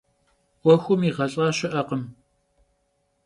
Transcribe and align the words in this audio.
'Uexum 0.63 1.01
yiğelh'a 1.05 1.47
şı'ekhım. 1.57 2.03